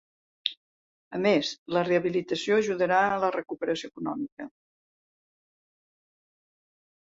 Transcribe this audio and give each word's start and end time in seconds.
A 1.17 1.21
més, 1.25 1.51
la 1.77 1.83
rehabilitació 1.89 2.57
ajudarà 2.63 3.03
a 3.11 3.21
la 3.27 3.31
recuperació 3.37 3.93
econòmica. 3.95 4.51